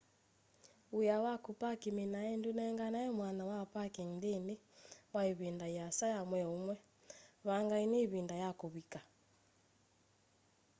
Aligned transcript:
wia 0.97 1.17
wa 1.25 1.33
kupark 1.45 1.81
minae 1.97 2.33
ndunenganae 2.37 3.09
mwanya 3.17 3.43
wa 3.51 3.59
parking 3.73 4.09
nthini 4.17 4.55
wa 5.13 5.21
ivinda 5.31 5.65
yiasa 5.73 6.05
ya 6.15 6.21
mwei 6.29 6.47
umwe 6.55 6.75
mbeangeni 7.41 7.95
ivinda 8.05 8.35
ya 8.43 8.49
kuvika 8.59 8.99